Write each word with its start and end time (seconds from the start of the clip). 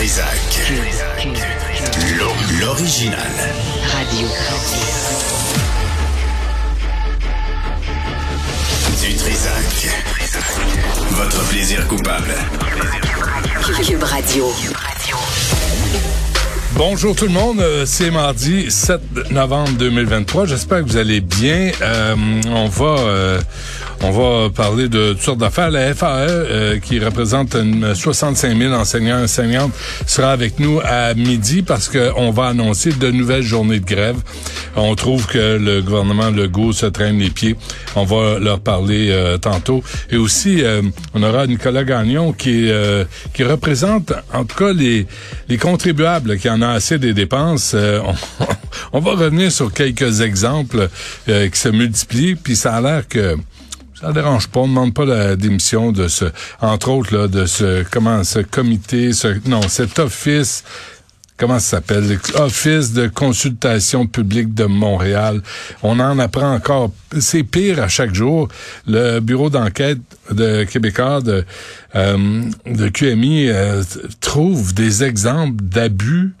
Trisac. 0.00 0.72
L'original. 2.58 3.18
Radio. 3.92 4.28
Du 9.02 9.14
Trisac. 9.14 9.88
Votre 11.10 11.48
plaisir 11.50 11.86
coupable. 11.86 12.32
Cube 13.84 14.02
Radio. 14.02 14.50
Bonjour 16.76 17.14
tout 17.14 17.26
le 17.26 17.32
monde, 17.32 17.60
euh, 17.60 17.84
c'est 17.84 18.10
mardi 18.10 18.70
7 18.70 19.30
novembre 19.32 19.72
2023. 19.72 20.46
J'espère 20.46 20.78
que 20.78 20.88
vous 20.88 20.96
allez 20.96 21.20
bien. 21.20 21.72
Euh, 21.82 22.14
on 22.46 22.68
va 22.68 22.86
euh, 22.86 23.40
on 24.02 24.10
va 24.10 24.50
parler 24.50 24.88
de 24.88 25.12
toutes 25.12 25.22
sortes 25.22 25.38
d'affaires. 25.38 25.70
La 25.70 25.94
FAE, 25.94 26.78
qui 26.82 26.98
représente 26.98 27.54
une 27.54 27.94
65 27.94 28.56
000 28.56 28.72
enseignants 28.72 29.18
et 29.18 29.24
enseignantes, 29.24 29.72
sera 30.06 30.32
avec 30.32 30.58
nous 30.58 30.80
à 30.82 31.14
midi 31.14 31.62
parce 31.62 31.88
qu'on 31.88 32.30
va 32.30 32.46
annoncer 32.46 32.92
de 32.92 33.10
nouvelles 33.10 33.42
journées 33.42 33.80
de 33.80 33.84
grève. 33.84 34.16
On 34.76 34.94
trouve 34.94 35.26
que 35.26 35.58
le 35.58 35.82
gouvernement 35.82 36.30
Legault 36.30 36.72
se 36.72 36.86
traîne 36.86 37.18
les 37.18 37.30
pieds. 37.30 37.56
On 37.96 38.04
va 38.04 38.38
leur 38.38 38.60
parler 38.60 39.14
tantôt. 39.40 39.82
Et 40.10 40.16
aussi, 40.16 40.62
on 41.14 41.22
aura 41.22 41.46
Nicolas 41.46 41.84
Gagnon 41.84 42.32
qui 42.32 42.70
qui 43.34 43.44
représente 43.44 44.12
en 44.32 44.44
tout 44.44 44.56
cas 44.56 44.72
les 44.72 45.06
les 45.48 45.58
contribuables 45.58 46.38
qui 46.38 46.48
en 46.48 46.62
a 46.62 46.68
assez 46.68 46.98
des 46.98 47.12
dépenses. 47.12 47.74
On, 47.74 48.14
on, 48.92 49.00
va 49.00 49.10
revenir 49.12 49.52
sur 49.52 49.72
quelques 49.72 50.20
exemples 50.20 50.88
qui 51.26 51.60
se 51.60 51.68
multiplient. 51.68 52.36
Puis 52.36 52.56
ça 52.56 52.74
a 52.74 52.80
l'air 52.80 53.08
que 53.08 53.36
ça 54.00 54.12
dérange 54.12 54.48
pas. 54.48 54.60
On 54.60 54.68
demande 54.68 54.94
pas 54.94 55.04
la 55.04 55.36
démission 55.36 55.92
de 55.92 56.08
ce, 56.08 56.26
entre 56.60 56.90
autres, 56.90 57.16
là, 57.16 57.28
de 57.28 57.46
ce, 57.46 57.84
comment, 57.90 58.24
ce 58.24 58.40
comité, 58.40 59.12
ce, 59.12 59.28
non, 59.46 59.62
cet 59.62 59.98
office, 59.98 60.64
comment 61.36 61.58
ça 61.58 61.78
s'appelle? 61.78 62.18
Office 62.34 62.92
de 62.92 63.08
consultation 63.08 64.06
publique 64.06 64.54
de 64.54 64.64
Montréal. 64.64 65.42
On 65.82 66.00
en 66.00 66.18
apprend 66.18 66.54
encore. 66.54 66.92
C'est 67.18 67.42
pire 67.42 67.82
à 67.82 67.88
chaque 67.88 68.14
jour. 68.14 68.48
Le 68.86 69.20
bureau 69.20 69.50
d'enquête 69.50 69.98
de 70.30 70.64
Québécois 70.64 71.20
de, 71.20 71.44
euh, 71.96 72.42
de 72.66 72.88
QMI 72.88 73.48
euh, 73.48 73.82
trouve 74.20 74.74
des 74.74 75.02
exemples 75.04 75.62
d'abus 75.62 76.32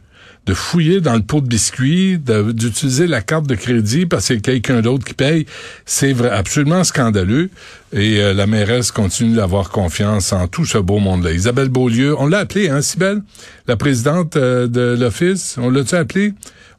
de 0.46 0.54
fouiller 0.54 1.00
dans 1.00 1.14
le 1.14 1.22
pot 1.22 1.40
de 1.40 1.46
biscuits, 1.46 2.18
d'utiliser 2.18 3.06
la 3.06 3.20
carte 3.20 3.46
de 3.46 3.54
crédit 3.54 4.06
parce 4.06 4.26
qu'il 4.26 4.36
y 4.36 4.42
quelqu'un 4.42 4.80
d'autre 4.80 5.04
qui 5.04 5.14
paye, 5.14 5.46
c'est 5.84 6.14
absolument 6.24 6.82
scandaleux. 6.84 7.50
Et 7.92 8.20
euh, 8.20 8.32
la 8.32 8.46
mairesse 8.46 8.90
continue 8.90 9.36
d'avoir 9.36 9.70
confiance 9.70 10.32
en 10.32 10.48
tout 10.48 10.64
ce 10.64 10.78
beau 10.78 10.98
monde-là. 10.98 11.32
Isabelle 11.32 11.68
Beaulieu, 11.68 12.14
on 12.18 12.26
l'a 12.26 12.38
appelée, 12.38 12.68
hein, 12.68 12.82
Sibelle, 12.82 13.22
la 13.66 13.76
présidente 13.76 14.36
euh, 14.36 14.66
de 14.66 14.96
l'Office, 14.98 15.56
on 15.58 15.70
l'a-tu 15.70 15.94
appelée? 15.94 16.32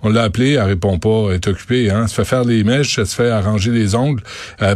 On 0.03 0.09
l'a 0.09 0.23
appelée, 0.23 0.53
elle 0.53 0.63
répond 0.63 0.97
pas, 0.97 1.27
elle 1.29 1.35
est 1.35 1.47
occupée, 1.47 1.91
hein. 1.91 2.01
Elle 2.03 2.09
se 2.09 2.15
fait 2.15 2.25
faire 2.25 2.43
les 2.43 2.63
mèches, 2.63 2.97
elle 2.97 3.05
se 3.05 3.15
fait 3.15 3.29
arranger 3.29 3.71
les 3.71 3.95
ongles. 3.95 4.23
Elle, 4.59 4.75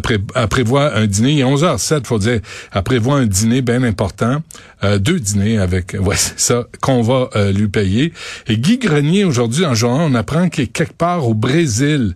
prévoit 0.49 0.95
un 0.95 1.07
dîner, 1.07 1.33
il 1.33 1.39
est 1.39 1.43
11h07, 1.43 2.05
faut 2.05 2.19
dire. 2.19 2.39
Elle 2.73 2.83
prévoit 2.83 3.15
un 3.15 3.25
dîner 3.25 3.61
bien 3.61 3.83
important. 3.83 4.43
Euh, 4.83 4.99
deux 4.99 5.19
dîners 5.19 5.57
avec, 5.57 5.95
ouais, 5.99 6.15
c'est 6.15 6.39
ça, 6.39 6.67
qu'on 6.81 7.01
va 7.01 7.29
euh, 7.35 7.51
lui 7.51 7.67
payer. 7.67 8.13
Et 8.47 8.57
Guy 8.57 8.77
Grenier, 8.77 9.23
aujourd'hui, 9.23 9.65
en 9.65 9.73
journal, 9.73 10.07
on 10.11 10.15
apprend 10.15 10.49
qu'il 10.49 10.65
est 10.65 10.67
quelque 10.67 10.93
part 10.93 11.27
au 11.27 11.33
Brésil. 11.33 12.15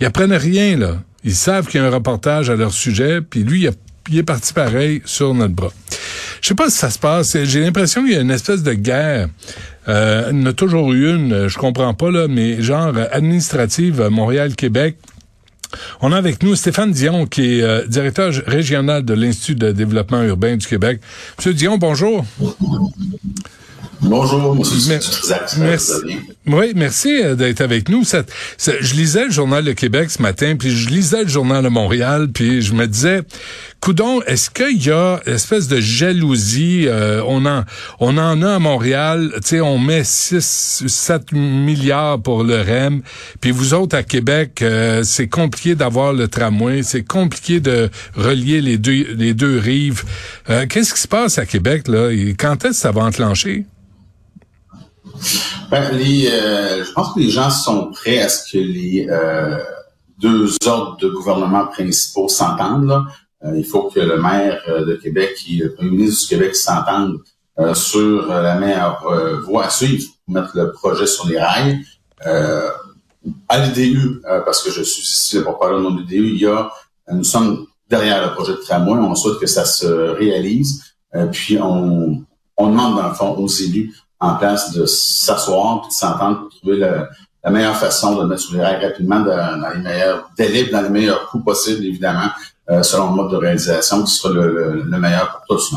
Ils 0.00 0.06
apprennent 0.06 0.32
rien, 0.32 0.76
là. 0.76 0.98
Ils 1.24 1.34
savent 1.34 1.66
qu'il 1.66 1.80
y 1.80 1.84
a 1.84 1.86
un 1.86 1.90
reportage 1.90 2.48
à 2.50 2.54
leur 2.54 2.72
sujet, 2.72 3.20
puis 3.20 3.42
lui, 3.42 3.66
il 4.10 4.18
est 4.18 4.22
parti 4.22 4.52
pareil 4.52 5.02
sur 5.04 5.34
notre 5.34 5.54
bras. 5.54 5.72
Je 6.40 6.48
sais 6.48 6.54
pas 6.54 6.70
si 6.70 6.78
ça 6.78 6.90
se 6.90 6.98
passe. 6.98 7.36
J'ai 7.44 7.60
l'impression 7.60 8.02
qu'il 8.02 8.12
y 8.12 8.16
a 8.16 8.20
une 8.20 8.30
espèce 8.30 8.62
de 8.62 8.72
guerre. 8.72 9.28
Euh, 9.88 10.28
il 10.30 10.40
y 10.40 10.42
en 10.42 10.46
a 10.46 10.52
toujours 10.52 10.92
eu 10.92 11.14
une, 11.14 11.48
je 11.48 11.58
comprends 11.58 11.94
pas, 11.94 12.10
là, 12.10 12.28
mais 12.28 12.60
genre 12.60 12.92
administrative 13.10 14.08
Montréal-Québec. 14.10 14.96
On 16.00 16.12
a 16.12 16.16
avec 16.16 16.42
nous 16.42 16.54
Stéphane 16.56 16.92
Dion, 16.92 17.26
qui 17.26 17.58
est 17.58 17.62
euh, 17.62 17.86
directeur 17.86 18.32
régional 18.46 19.04
de 19.04 19.14
l'Institut 19.14 19.54
de 19.54 19.72
développement 19.72 20.22
urbain 20.22 20.56
du 20.56 20.66
Québec. 20.66 21.00
Monsieur 21.36 21.54
Dion, 21.54 21.78
bonjour. 21.78 22.24
Bonjour, 24.00 24.54
monsieur 24.54 24.98
merci. 25.58 25.92
Oui, 26.46 26.72
merci 26.76 27.20
euh, 27.22 27.34
d'être 27.34 27.60
avec 27.60 27.88
nous. 27.88 28.04
je 28.04 28.94
lisais 28.94 29.24
le 29.24 29.30
Journal 29.30 29.64
de 29.64 29.72
Québec 29.72 30.10
ce 30.10 30.22
matin, 30.22 30.54
puis 30.56 30.70
je 30.70 30.88
lisais 30.88 31.24
le 31.24 31.28
Journal 31.28 31.64
de 31.64 31.68
Montréal, 31.68 32.28
puis 32.32 32.62
je 32.62 32.74
me 32.74 32.86
disais, 32.86 33.22
coudon, 33.80 34.22
est-ce 34.22 34.50
qu'il 34.50 34.84
y 34.84 34.90
a 34.90 35.20
une 35.26 35.34
espèce 35.34 35.66
de 35.66 35.80
jalousie? 35.80 36.84
Euh, 36.86 37.22
on, 37.26 37.44
en, 37.44 37.64
on 37.98 38.16
en 38.18 38.40
a 38.42 38.54
à 38.54 38.58
Montréal, 38.60 39.32
tu 39.36 39.40
sais, 39.44 39.60
on 39.60 39.78
met 39.78 40.04
6, 40.04 40.84
7 40.86 41.32
milliards 41.32 42.20
pour 42.22 42.44
le 42.44 42.60
REM, 42.60 43.02
puis 43.40 43.50
vous 43.50 43.74
autres 43.74 43.96
à 43.96 44.04
Québec, 44.04 44.62
euh, 44.62 45.02
c'est 45.02 45.28
compliqué 45.28 45.74
d'avoir 45.74 46.12
le 46.12 46.28
tramway, 46.28 46.84
c'est 46.84 47.02
compliqué 47.02 47.58
de 47.58 47.90
relier 48.14 48.60
les 48.60 48.78
deux, 48.78 49.14
les 49.16 49.34
deux 49.34 49.58
rives. 49.58 50.04
Qu'est-ce 50.68 50.94
qui 50.94 51.00
se 51.00 51.08
passe 51.08 51.38
à 51.38 51.46
Québec, 51.46 51.88
là? 51.88 52.10
Et 52.10 52.34
quand 52.38 52.64
est-ce 52.64 52.70
que 52.70 52.76
ça 52.76 52.90
va 52.92 53.02
enclencher? 53.02 53.66
Ben, 55.70 55.92
les, 55.92 56.28
euh, 56.28 56.82
je 56.82 56.92
pense 56.92 57.12
que 57.12 57.20
les 57.20 57.28
gens 57.28 57.50
sont 57.50 57.90
prêts 57.90 58.20
à 58.20 58.30
ce 58.30 58.50
que 58.50 58.56
les 58.56 59.06
euh, 59.10 59.58
deux 60.18 60.56
ordres 60.64 60.96
de 60.96 61.10
gouvernement 61.10 61.66
principaux 61.66 62.28
s'entendent. 62.28 63.04
Euh, 63.44 63.52
il 63.54 63.66
faut 63.66 63.90
que 63.90 64.00
le 64.00 64.20
maire 64.20 64.62
de 64.66 64.94
Québec 64.94 65.36
et 65.50 65.56
le 65.56 65.74
premier 65.74 65.90
ministre 65.90 66.22
du 66.22 66.36
Québec 66.36 66.56
s'entendent 66.56 67.18
sur 67.74 68.28
la 68.28 68.54
meilleure 68.54 69.04
voie 69.44 69.64
à 69.64 69.70
suivre 69.70 70.04
pour 70.24 70.34
mettre 70.34 70.56
le 70.56 70.70
projet 70.70 71.08
sur 71.08 71.26
les 71.26 71.40
rails. 71.40 71.80
à 72.24 73.58
l'IDU, 73.58 74.22
parce 74.44 74.62
que 74.62 74.70
je 74.70 74.82
suis 74.82 75.02
ici 75.02 75.40
pour 75.42 75.58
parler 75.58 75.82
de 75.82 75.98
l'IDU, 75.98 76.28
il 76.34 76.40
y 76.40 76.46
a, 76.46 76.70
nous 77.10 77.24
sommes 77.24 77.66
derrière 77.90 78.24
le 78.24 78.32
projet 78.32 78.52
de 78.52 78.58
tramway, 78.58 78.92
on 79.00 79.14
souhaite 79.16 79.40
que 79.40 79.48
ça 79.48 79.64
se 79.64 79.86
réalise. 79.86 80.94
puis 81.32 81.58
on, 81.60 82.24
on 82.56 82.66
demande 82.68 82.96
dans 82.96 83.08
le 83.08 83.14
fond 83.14 83.30
aux 83.36 83.48
élus 83.48 83.92
en 84.20 84.34
place 84.34 84.72
de 84.72 84.84
s'asseoir 84.86 85.86
de 85.86 85.92
s'entendre 85.92 86.48
trouver 86.58 86.78
la 86.78 87.50
meilleure 87.50 87.76
façon 87.76 88.16
de 88.16 88.26
mettre 88.26 88.52
les 88.52 88.60
rapidement 88.60 89.20
dans, 89.20 89.70
les 89.74 89.80
meilleurs 89.80 90.30
délais, 90.36 90.64
dans 90.64 90.82
les 90.82 90.88
meilleurs 90.88 91.26
coûts 91.26 91.40
possibles, 91.42 91.84
évidemment, 91.84 92.28
euh, 92.70 92.82
selon 92.82 93.10
le 93.10 93.16
mode 93.16 93.30
de 93.30 93.36
réalisation 93.36 94.02
qui 94.02 94.12
sera 94.12 94.34
le, 94.34 94.84
meilleur 94.98 95.42
pour 95.46 95.56
tous. 95.56 95.74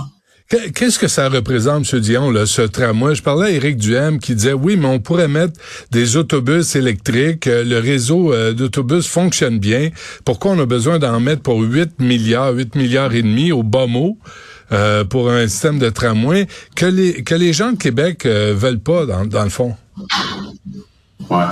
Qu'est-ce 0.75 0.99
que 0.99 1.07
ça 1.07 1.29
représente, 1.29 1.93
M. 1.93 1.99
Dion, 2.01 2.29
là, 2.29 2.45
ce 2.45 2.63
tramway? 2.63 3.15
Je 3.15 3.23
parlais 3.23 3.47
à 3.47 3.51
Éric 3.51 3.77
Duhem 3.77 4.19
qui 4.19 4.35
disait, 4.35 4.51
oui, 4.51 4.75
mais 4.75 4.87
on 4.87 4.99
pourrait 4.99 5.29
mettre 5.29 5.53
des 5.91 6.17
autobus 6.17 6.75
électriques. 6.75 7.47
Euh, 7.47 7.63
le 7.63 7.79
réseau 7.79 8.33
euh, 8.33 8.51
d'autobus 8.51 9.07
fonctionne 9.07 9.59
bien. 9.59 9.91
Pourquoi 10.25 10.51
on 10.51 10.59
a 10.59 10.65
besoin 10.65 10.99
d'en 10.99 11.21
mettre 11.21 11.41
pour 11.41 11.61
8 11.61 12.01
milliards, 12.01 12.51
8 12.51 12.75
milliards 12.75 13.13
et 13.13 13.21
demi 13.21 13.53
au 13.53 13.63
bas 13.63 13.87
mot? 13.87 14.17
Euh, 14.73 15.03
pour 15.03 15.29
un 15.29 15.47
système 15.49 15.79
de 15.79 15.89
tramway 15.89 16.47
que 16.77 16.85
les 16.85 17.23
que 17.23 17.35
les 17.35 17.51
gens 17.51 17.73
de 17.73 17.77
Québec 17.77 18.25
euh, 18.25 18.53
veulent 18.55 18.79
pas 18.79 19.05
dans, 19.05 19.25
dans 19.25 19.43
le 19.43 19.49
fond. 19.49 19.75
Ouais. 21.29 21.43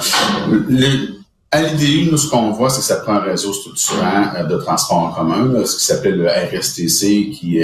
à 1.51 1.61
l'IDU, 1.61 2.09
nous, 2.09 2.17
ce 2.17 2.29
qu'on 2.29 2.51
voit, 2.51 2.69
c'est 2.69 2.79
que 2.79 2.85
ça 2.85 2.97
prend 2.97 3.15
un 3.15 3.19
réseau 3.19 3.51
structurant 3.51 4.33
euh, 4.35 4.45
de 4.45 4.55
transport 4.57 4.97
en 4.97 5.11
commun, 5.11 5.65
ce 5.65 5.77
qui 5.77 5.85
s'appelle 5.85 6.17
le 6.17 6.29
RSTC, 6.29 7.31
qui, 7.31 7.61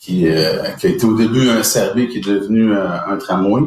qui, 0.00 0.26
qui 0.26 0.26
a 0.26 0.90
été 0.90 1.04
au 1.04 1.14
début 1.14 1.48
un 1.48 1.62
service 1.62 2.10
qui 2.10 2.18
est 2.18 2.26
devenu 2.26 2.74
un 2.74 3.16
tramway, 3.18 3.62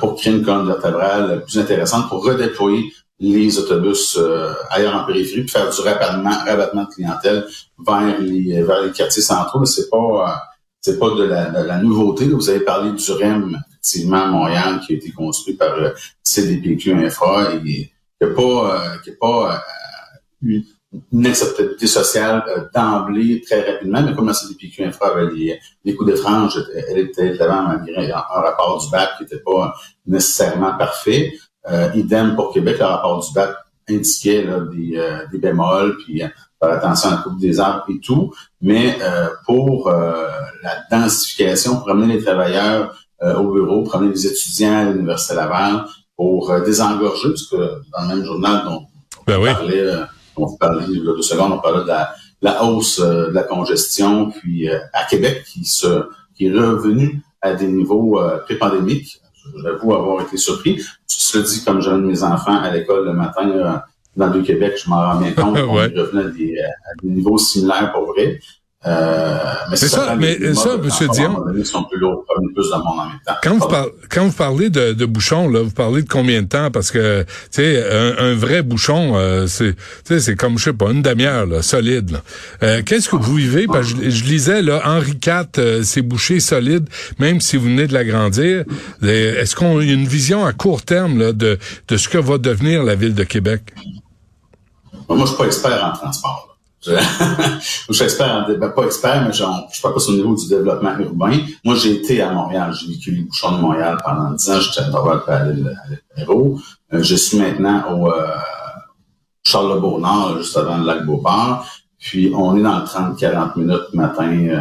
pour 0.00 0.16
créer 0.16 0.32
une 0.32 0.42
colonne 0.42 0.66
vertébrale 0.66 1.44
plus 1.44 1.58
intéressante, 1.58 2.08
pour 2.08 2.24
redéployer 2.24 2.92
les 3.20 3.58
autobus 3.58 4.16
euh, 4.18 4.52
ailleurs 4.70 4.94
en 4.96 5.04
périphérie, 5.04 5.42
puis 5.42 5.50
faire 5.50 5.70
du 5.70 5.80
rabattement, 5.80 6.30
rabattement 6.44 6.84
de 6.84 6.94
clientèle 6.94 7.46
vers 7.78 8.20
les, 8.20 8.62
vers 8.62 8.82
les 8.82 8.92
quartiers 8.92 9.22
centraux. 9.22 9.60
Mais 9.60 9.66
c'est 9.66 9.88
pas 9.88 9.96
euh, 9.96 10.36
c'est 10.80 10.98
pas 10.98 11.10
de 11.10 11.24
la, 11.24 11.78
nouveauté. 11.78 12.26
Vous 12.26 12.50
avez 12.50 12.60
parlé 12.60 12.92
du 12.92 13.12
REM, 13.12 13.58
effectivement, 13.70 14.24
à 14.24 14.26
Montréal, 14.26 14.80
qui 14.86 14.92
a 14.92 14.96
été 14.96 15.10
construit 15.12 15.54
par 15.54 15.76
le 15.76 15.94
CDPQ 16.22 16.92
Infra 16.92 17.54
et 17.54 17.62
qui 17.62 17.90
n'a 18.20 18.28
pas, 18.28 18.98
qui 19.02 19.10
a 19.10 19.12
pas 19.18 19.62
une, 20.42 20.62
une 21.12 21.26
acceptabilité 21.26 21.86
sociale 21.86 22.70
d'emblée 22.74 23.40
très 23.40 23.72
rapidement, 23.72 24.02
mais 24.02 24.14
comme 24.14 24.28
le 24.28 24.34
CDPQ 24.34 24.84
Infra 24.84 25.12
avait 25.12 25.32
les, 25.34 25.58
les 25.84 25.94
coups 25.94 26.12
d'étrange, 26.12 26.62
elle 26.88 26.98
était 26.98 27.28
évidemment 27.28 27.62
malgré 27.62 28.12
un 28.12 28.20
rapport 28.20 28.82
du 28.82 28.90
BAC 28.90 29.16
qui 29.16 29.22
n'était 29.24 29.38
pas 29.40 29.74
nécessairement 30.06 30.76
parfait. 30.76 31.32
Euh, 31.70 31.90
idem 31.94 32.34
pour 32.34 32.52
Québec, 32.52 32.78
le 32.78 32.84
rapport 32.84 33.24
du 33.24 33.32
BAC 33.34 33.50
indiquait 33.88 34.44
là, 34.44 34.60
des, 34.60 34.96
euh, 34.96 35.26
des 35.30 35.38
bémols, 35.38 35.96
puis 35.98 36.22
euh, 36.22 36.28
faire 36.60 36.72
attention 36.72 37.10
à 37.10 37.12
la 37.12 37.16
coupe 37.18 37.38
des 37.38 37.60
arbres 37.60 37.84
et 37.88 38.00
tout. 38.00 38.32
Mais 38.60 38.98
pour 39.44 39.90
la 39.90 40.76
densification, 40.90 41.76
pour 41.76 41.90
amener 41.90 42.14
les 42.14 42.24
travailleurs 42.24 42.94
au 43.20 43.52
bureau, 43.52 43.82
pour 43.82 43.96
amener 43.96 44.12
les 44.12 44.26
étudiants 44.26 44.78
à 44.78 44.84
l'Université 44.84 45.34
Laval, 45.34 45.84
pour 46.16 46.58
désengorger, 46.60 47.28
parce 47.28 47.46
que 47.46 47.56
dans 47.56 48.02
le 48.02 48.08
même 48.08 48.24
journal 48.24 48.64
dont 48.64 48.86
ben 49.26 49.38
on 49.38 49.44
parlait, 49.44 49.86
on 50.36 50.56
parlait 50.56 50.84
il 50.88 50.98
y 50.98 51.00
a 51.00 51.04
deux 51.04 51.20
secondes, 51.20 51.52
on 51.52 51.58
parlait 51.58 51.82
de 51.82 51.88
la, 51.88 52.14
la 52.40 52.64
hausse 52.64 52.98
de 53.00 53.30
la 53.32 53.42
congestion, 53.42 54.30
puis 54.30 54.70
à 54.70 55.04
Québec 55.10 55.44
qui 55.44 55.66
se 55.66 56.08
qui 56.34 56.46
est 56.46 56.52
revenu 56.52 57.22
à 57.40 57.54
des 57.54 57.68
niveaux 57.68 58.20
euh, 58.20 58.38
pré-pandémiques. 58.38 59.20
J'avoue 59.62 59.94
avoir 59.94 60.22
été 60.22 60.36
surpris. 60.36 60.80
Je 61.08 61.32
te 61.32 61.38
dis, 61.46 61.64
comme 61.64 61.80
j'amène 61.80 62.06
mes 62.06 62.22
enfants 62.22 62.56
à 62.62 62.70
l'école 62.70 63.04
le 63.06 63.12
matin 63.12 63.48
euh, 63.50 63.72
dans 64.16 64.28
le 64.28 64.42
Québec, 64.42 64.74
je 64.82 64.88
m'en 64.88 64.96
rends 64.96 65.20
bien 65.20 65.32
compte. 65.32 65.56
On 65.68 65.76
Ouais. 65.76 65.86
revenait 65.96 66.24
à 66.24 66.28
des, 66.28 66.58
à 66.60 67.02
des 67.02 67.08
niveaux 67.08 67.38
similaires 67.38 67.92
pour 67.92 68.06
vrai. 68.12 68.40
Euh, 68.86 69.38
mais 69.70 69.76
C'est 69.76 69.88
ça, 69.88 69.96
certain, 69.96 70.16
mais 70.16 70.36
les 70.36 70.54
ça, 70.54 70.76
transport, 70.78 71.14
Dion- 71.14 71.24
à 71.24 71.26
un 71.26 71.28
moment 71.32 71.46
donné, 71.46 71.64
sont 71.64 71.84
plus 71.84 71.98
lourds, 71.98 72.22
prennent 72.28 72.52
plus 72.52 72.68
de 72.70 72.76
monde 72.76 72.98
en 73.00 73.06
même 73.06 73.18
temps. 73.26 73.32
Quand 73.42 73.52
vous, 73.54 73.58
Pardon. 73.60 73.74
par- 73.74 73.86
quand 74.10 74.26
vous 74.26 74.32
parlez 74.32 74.68
de, 74.68 74.92
de 74.92 75.06
bouchons, 75.06 75.48
là, 75.48 75.62
vous 75.62 75.70
parlez 75.70 76.02
de 76.02 76.08
combien 76.08 76.42
de 76.42 76.48
temps? 76.48 76.70
Parce 76.70 76.90
que, 76.90 77.22
tu 77.22 77.28
sais, 77.50 77.82
un, 77.90 78.18
un 78.18 78.34
vrai 78.34 78.62
bouchon, 78.62 79.12
euh, 79.16 79.46
c'est, 79.46 79.72
tu 79.74 79.78
sais, 80.04 80.20
c'est 80.20 80.36
comme, 80.36 80.58
je 80.58 80.64
sais 80.64 80.72
pas, 80.74 80.90
une 80.90 81.00
demi-heure, 81.00 81.46
là, 81.46 81.62
solide. 81.62 82.10
là. 82.10 82.22
Euh, 82.62 82.82
Qu'est-ce 82.84 83.08
que 83.08 83.16
vous 83.16 83.34
vivez? 83.36 83.66
Parce 83.66 83.94
que 83.94 84.04
je, 84.04 84.10
je 84.10 84.24
lisais, 84.24 84.60
là, 84.60 84.82
Henri 84.84 85.12
IV, 85.26 85.44
euh, 85.58 85.82
c'est 85.82 86.02
bouché 86.02 86.38
solide, 86.40 86.86
même 87.18 87.40
si 87.40 87.56
vous 87.56 87.64
venez 87.64 87.86
de 87.86 87.94
l'agrandir. 87.94 88.64
Euh, 89.02 89.40
Est-ce 89.40 89.56
qu'on 89.56 89.78
a 89.78 89.82
une 89.82 90.06
vision 90.06 90.44
à 90.44 90.52
court 90.52 90.82
terme 90.82 91.18
là, 91.18 91.32
de, 91.32 91.58
de 91.88 91.96
ce 91.96 92.08
que 92.10 92.18
va 92.18 92.36
devenir 92.36 92.82
la 92.82 92.96
ville 92.96 93.14
de 93.14 93.24
Québec? 93.24 93.62
Moi, 95.08 95.18
je 95.20 95.26
suis 95.26 95.36
pas 95.36 95.46
expert 95.46 95.84
en 95.84 95.96
transport. 95.96 96.53
Je, 96.84 96.92
je 97.88 97.92
suis 97.92 98.04
expert 98.04 98.30
en, 98.30 98.52
ben, 98.52 98.70
pas 98.70 98.84
expert, 98.84 99.24
mais 99.26 99.32
genre, 99.32 99.66
je 99.70 99.74
suis 99.74 99.82
pas 99.82 99.90
au 99.90 100.12
niveau 100.12 100.34
du 100.34 100.48
développement 100.48 100.96
urbain. 100.98 101.38
Moi, 101.64 101.74
j'ai 101.76 101.92
été 101.92 102.20
à 102.20 102.30
Montréal. 102.32 102.72
J'ai 102.78 102.92
vécu 102.92 103.10
les 103.12 103.22
bouchons 103.22 103.56
de 103.56 103.60
Montréal 103.60 103.96
pendant 104.04 104.30
10 104.32 104.50
ans. 104.50 104.60
J'étais 104.60 104.86
à 104.86 104.90
Dorval 104.90 105.20
à 105.26 105.44
l'île 105.44 105.76
Perrault. 106.14 106.58
Euh, 106.92 107.02
je 107.02 107.14
suis 107.14 107.38
maintenant 107.38 107.82
au 107.92 108.10
euh, 108.10 108.26
Charles-le-Beaunard, 109.44 110.38
juste 110.38 110.56
avant 110.56 110.78
le 110.78 110.86
lac 110.86 111.04
Beauport. 111.04 111.66
Puis, 111.98 112.32
on 112.34 112.56
est 112.56 112.62
dans 112.62 112.80
le 112.80 112.84
30-40 112.84 113.58
minutes 113.58 113.94
matin 113.94 114.30
euh, 114.30 114.58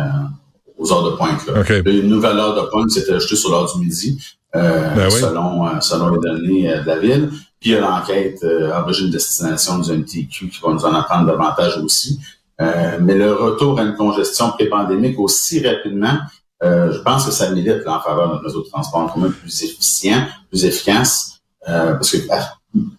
aux 0.77 0.91
heures 0.91 1.03
de 1.03 1.15
pointe. 1.15 1.45
Là. 1.47 1.61
OK. 1.61 1.69
Là, 1.69 1.91
Une 1.91 2.09
nouvelle 2.09 2.37
heure 2.37 2.55
de 2.55 2.69
pointe, 2.69 2.89
c'était 2.91 3.13
ajouté 3.13 3.35
sur 3.35 3.51
l'heure 3.51 3.71
du 3.73 3.79
midi, 3.79 4.19
euh, 4.55 4.95
Ben 4.95 5.07
oui. 5.11 5.19
selon, 5.19 5.65
euh, 5.65 5.79
selon 5.79 6.09
les 6.09 6.19
données 6.19 6.71
euh, 6.71 6.81
de 6.81 6.87
la 6.87 6.99
ville. 6.99 7.29
Puis 7.63 7.71
il 7.71 7.75
y 7.75 7.77
a 7.77 7.79
l'enquête 7.79 8.43
euh, 8.43 8.77
origine-destination 8.77 9.79
du 9.79 9.89
MTQ 9.93 10.49
qui 10.49 10.59
va 10.61 10.73
nous 10.73 10.83
en 10.85 10.93
apprendre 10.93 11.27
davantage 11.27 11.77
aussi. 11.77 12.19
Euh, 12.59 12.97
mais 12.99 13.15
le 13.15 13.31
retour 13.33 13.79
à 13.79 13.83
une 13.83 13.95
congestion 13.95 14.49
pré-pandémique 14.51 15.17
aussi 15.17 15.65
rapidement, 15.65 16.17
euh, 16.61 16.91
je 16.91 16.99
pense 16.99 17.25
que 17.25 17.31
ça 17.31 17.49
milite 17.51 17.85
là, 17.85 17.99
en 17.99 18.01
faveur 18.01 18.27
de 18.27 18.33
notre 18.33 18.45
réseau 18.47 18.63
de 18.63 18.67
transport 18.67 18.99
en 18.99 19.07
commun 19.07 19.31
plus 19.31 19.63
efficient, 19.63 20.27
plus 20.49 20.65
efficace. 20.65 21.39
euh, 21.69 21.93
parce 21.93 22.11
que 22.11 22.17
ah, 22.29 22.51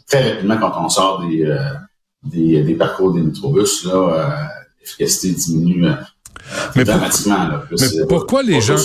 très 0.08 0.30
rapidement, 0.32 0.56
quand 0.56 0.72
on 0.82 0.88
sort 0.88 1.26
des, 1.28 1.44
euh, 1.44 1.58
des, 2.22 2.62
des 2.62 2.74
parcours 2.74 3.12
des 3.12 3.20
métrobus, 3.20 3.84
là, 3.84 3.92
euh, 3.92 4.28
l'efficacité 4.80 5.34
diminue 5.34 5.82
Mais 6.74 6.84
pour- 6.84 6.94
dramatiquement. 6.94 7.48
Là, 7.48 7.58
Plus, 7.68 7.94
mais 7.98 8.06
pourquoi 8.06 8.42
les 8.42 8.62
gens-. 8.62 8.76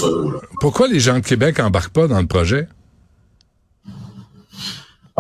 Pourquoi 0.60 0.90
les 0.90 1.00
gens 1.00 1.16
de 1.16 1.26
Québec 1.26 1.58
embarquent 1.62 1.94
pas 1.94 2.08
dans 2.10 2.20
le 2.20 2.28
projet? 2.28 2.68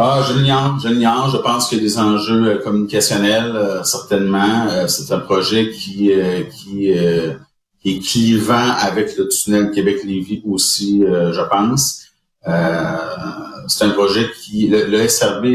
Ah, 0.02 0.22
je 0.26 0.34
l'ignore, 0.34 0.80
je 0.80 0.88
l'ignore. 0.88 1.30
Je 1.30 1.36
pense 1.40 1.68
qu'il 1.68 1.80
y 1.80 1.82
a 1.82 1.84
des 1.84 2.00
enjeux 2.00 2.46
euh, 2.46 2.64
communicationnels, 2.64 3.54
euh, 3.54 3.84
certainement. 3.84 4.68
Euh, 4.70 4.88
c'est 4.88 5.14
un 5.14 5.20
projet 5.20 5.72
qui 5.72 6.14
euh, 6.14 6.44
qui, 6.44 6.98
euh, 6.98 7.34
qui 7.82 7.98
est 7.98 8.00
clivant 8.00 8.72
avec 8.80 9.18
le 9.18 9.28
tunnel 9.28 9.72
Québec-Lévis 9.72 10.42
aussi, 10.48 11.04
euh, 11.04 11.34
je 11.34 11.42
pense. 11.42 12.06
C'est 13.68 13.84
un 13.84 13.90
projet 13.90 14.26
qui 14.42 14.70
le, 14.70 14.86
le 14.86 15.06
SRB 15.06 15.46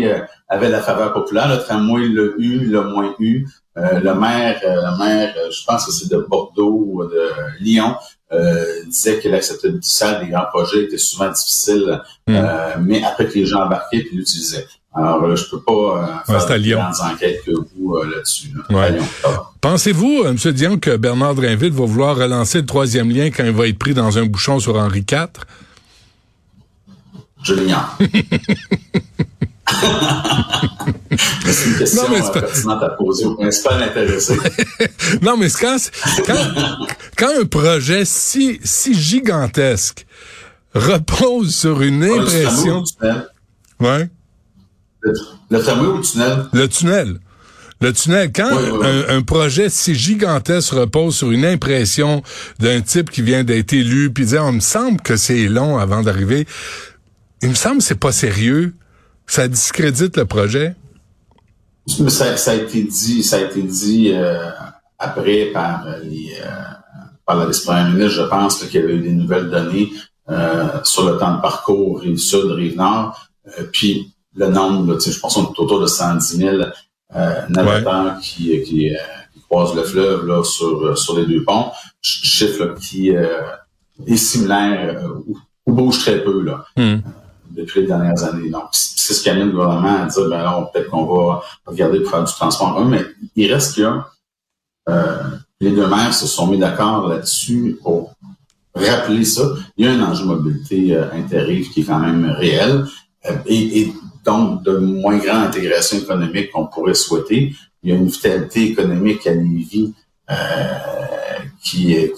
avait 0.50 0.68
la 0.68 0.82
faveur 0.82 1.14
populaire. 1.14 1.48
Le 1.48 1.62
tramway 1.64 2.08
l'a 2.08 2.28
eu, 2.36 2.66
le 2.66 2.82
moins 2.82 3.14
eu. 3.18 3.48
Le 3.76 4.12
maire, 4.12 4.60
le 4.62 4.98
maire, 4.98 5.34
je 5.50 5.64
pense 5.64 5.86
que 5.86 5.90
c'est 5.90 6.10
de 6.10 6.18
Bordeaux 6.18 6.84
ou 6.86 7.04
de 7.04 7.28
Lyon, 7.60 7.96
disait 8.86 9.18
que 9.20 9.28
l'acceptabilité 9.28 9.86
sociale 9.86 10.24
des 10.24 10.30
grands 10.30 10.46
projets 10.52 10.84
était 10.84 10.98
souvent 10.98 11.30
difficile, 11.30 12.00
Hmm. 12.26 12.36
euh, 12.36 12.70
mais 12.80 13.04
après 13.04 13.28
que 13.28 13.34
les 13.34 13.44
gens 13.44 13.64
embarquaient 13.64 14.00
puis 14.00 14.16
l'utilisaient. 14.16 14.66
Alors, 14.94 15.26
là, 15.26 15.34
je 15.34 15.44
peux 15.50 15.60
pas 15.60 15.72
euh, 15.72 16.06
faire 16.40 16.50
à 16.52 16.56
de 16.58 16.62
Lyon. 16.62 16.78
grandes 16.80 17.12
enquêtes 17.12 17.44
que 17.44 17.50
vous 17.50 17.96
euh, 17.96 18.06
là-dessus. 18.14 18.48
là. 18.70 18.76
Ouais. 18.92 18.98
Pensez-vous, 19.60 20.22
euh, 20.24 20.30
M. 20.30 20.52
Dion, 20.52 20.78
que 20.78 20.96
Bernard 20.96 21.34
Drinville 21.34 21.72
va 21.72 21.84
vouloir 21.84 22.16
relancer 22.16 22.60
le 22.60 22.66
troisième 22.66 23.10
lien 23.10 23.30
quand 23.30 23.44
il 23.44 23.50
va 23.50 23.66
être 23.68 23.78
pris 23.78 23.92
dans 23.92 24.16
un 24.18 24.24
bouchon 24.24 24.58
sur 24.60 24.76
Henri 24.76 25.00
IV? 25.10 25.26
Je 27.42 27.54
l'ignore. 27.54 27.98
c'est 31.46 31.68
une 31.70 31.78
question 31.78 32.02
Non, 32.02 32.08
mais 32.10 32.20
euh, 32.20 32.30
pas- 32.30 32.40
pertinente 32.42 32.82
à 32.82 32.88
poser 32.90 33.24
au 33.24 33.34
principal 33.34 33.82
intéressé. 33.82 34.36
Non, 35.22 35.36
mais 35.36 35.48
quand, 35.50 35.76
quand, 36.26 36.48
quand 37.16 37.30
un 37.40 37.44
projet 37.46 38.04
si, 38.04 38.60
si 38.64 38.94
gigantesque 38.94 40.06
repose 40.74 41.54
sur 41.54 41.82
une 41.82 42.04
impression... 42.04 42.80
le 42.82 42.84
tunnel? 42.98 43.28
Ouais. 43.80 44.10
Le, 45.00 45.12
le 45.50 45.62
tramway 45.62 45.86
ou 45.86 45.96
le 45.98 46.02
tunnel? 46.02 46.44
Le 46.52 46.68
tunnel. 46.68 47.18
Le 47.80 47.92
tunnel, 47.92 48.30
quand 48.34 48.48
Oui, 48.56 48.62
oui, 48.72 48.78
oui. 48.80 48.86
Un, 49.08 49.16
un 49.18 49.22
projet 49.22 49.68
si 49.68 49.94
gigantesque 49.94 50.72
repose 50.72 51.16
sur 51.16 51.30
une 51.30 51.44
impression 51.44 52.22
d'un 52.58 52.80
type 52.80 53.10
qui 53.10 53.20
vient 53.22 53.44
d'être 53.44 53.72
élu, 53.72 54.12
puis 54.12 54.26
dire, 54.26 54.44
on 54.44 54.52
me 54.52 54.60
semble 54.60 55.00
que 55.00 55.16
c'est 55.16 55.46
long 55.48 55.78
avant 55.78 56.02
d'arriver, 56.02 56.46
il 57.42 57.50
me 57.50 57.54
semble 57.54 57.78
que 57.78 57.84
c'est 57.84 57.98
pas 58.00 58.12
sérieux, 58.12 58.74
ça 59.26 59.48
discrédite 59.48 60.16
le 60.16 60.24
projet? 60.24 60.74
Ça, 61.86 62.36
ça 62.36 62.50
a 62.52 62.54
été 62.54 62.82
dit, 62.82 63.22
ça 63.22 63.36
a 63.36 63.40
été 63.40 63.62
dit 63.62 64.12
euh, 64.12 64.50
après 64.98 65.46
par 65.52 65.86
euh, 65.86 65.98
les 66.02 66.32
euh, 66.42 66.50
par 67.26 67.36
la 67.36 67.46
vice-première 67.46 67.88
ministre, 67.90 68.22
je 68.22 68.22
pense 68.22 68.58
qu'il 68.64 68.80
y 68.80 68.84
avait 68.84 68.94
eu 68.96 69.00
des 69.00 69.12
nouvelles 69.12 69.50
données 69.50 69.90
sur 70.84 71.04
le 71.10 71.18
temps 71.18 71.36
de 71.36 71.40
parcours 71.42 72.00
rive 72.00 72.16
sud, 72.18 72.50
rive 72.50 72.76
nord, 72.76 73.28
euh, 73.58 73.64
puis 73.72 74.12
le 74.34 74.48
nombre, 74.48 74.98
je 75.00 75.18
pense 75.20 75.34
qu'on 75.34 75.44
est 75.44 75.58
autour 75.60 75.80
de 75.80 75.86
110 75.86 76.36
000 76.36 76.56
euh, 77.14 77.46
navigateurs 77.48 78.18
qui, 78.20 78.62
qui, 78.62 78.90
qui 79.32 79.40
croisent 79.48 79.74
le 79.74 79.84
fleuve 79.84 80.26
là, 80.26 80.42
sur, 80.42 80.96
sur 80.98 81.18
les 81.18 81.26
deux 81.26 81.44
ponts, 81.44 81.70
Ch- 82.02 82.24
chiffre 82.24 82.64
là, 82.64 82.74
qui 82.80 83.10
est 83.10 84.16
similaire 84.16 85.02
ou, 85.26 85.38
ou 85.66 85.72
bouge 85.72 85.98
très 86.00 86.22
peu 86.24 86.42
là. 86.42 86.64
Hmm. 86.76 86.98
Depuis 87.54 87.80
les 87.82 87.86
dernières 87.86 88.22
années. 88.24 88.50
Donc, 88.50 88.64
c'est 88.72 89.14
ce 89.14 89.22
qui 89.22 89.30
amène 89.30 89.46
le 89.48 89.52
gouvernement 89.52 90.02
à 90.02 90.06
dire, 90.06 90.28
ben 90.28 90.40
alors, 90.40 90.70
peut-être 90.72 90.90
qu'on 90.90 91.04
va 91.06 91.42
regarder 91.66 92.00
pour 92.00 92.10
faire 92.10 92.24
du 92.24 92.32
transport 92.32 92.84
mais 92.84 93.04
il 93.36 93.52
reste 93.52 93.76
que 93.76 93.98
euh, 94.88 95.16
les 95.60 95.70
deux 95.70 95.86
maires 95.86 96.12
se 96.14 96.26
sont 96.26 96.46
mis 96.46 96.58
d'accord 96.58 97.08
là-dessus 97.08 97.78
pour 97.82 98.14
rappeler 98.74 99.24
ça. 99.24 99.42
Il 99.76 99.86
y 99.86 99.88
a 99.88 99.92
un 99.92 100.02
enjeu 100.02 100.24
de 100.24 100.28
mobilité 100.28 100.94
euh, 100.96 101.10
interrive 101.12 101.70
qui 101.70 101.80
est 101.82 101.84
quand 101.84 101.98
même 102.00 102.26
réel 102.30 102.84
euh, 103.26 103.32
et, 103.46 103.92
donc 104.24 104.62
de 104.64 104.78
moins 104.78 105.18
grande 105.18 105.44
intégration 105.44 105.98
économique 105.98 106.50
qu'on 106.50 106.66
pourrait 106.66 106.94
souhaiter. 106.94 107.54
Il 107.82 107.90
y 107.90 107.92
a 107.92 107.96
une 107.96 108.06
vitalité 108.06 108.70
économique 108.70 109.26
à 109.26 109.34
Lévis 109.34 109.92
euh, 110.30 110.34
qui, 111.62 111.92
est- 111.92 112.14